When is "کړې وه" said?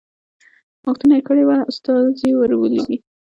1.27-1.57